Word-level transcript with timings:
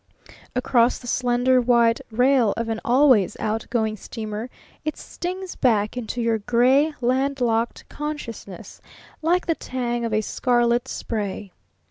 Across 0.55 0.97
the 0.97 1.05
slender 1.05 1.61
white 1.61 2.01
rail 2.09 2.55
of 2.57 2.69
an 2.69 2.81
always 2.83 3.37
out 3.39 3.67
going 3.69 3.95
steamer 3.95 4.49
it 4.83 4.97
stings 4.97 5.55
back 5.55 5.95
into 5.95 6.23
your 6.23 6.39
gray, 6.39 6.95
land 7.01 7.39
locked 7.39 7.87
consciousness 7.87 8.81
like 9.21 9.45
the 9.45 9.53
tang 9.53 10.03
of 10.03 10.11
a 10.11 10.21
scarlet 10.21 10.87
spray. 10.87 11.51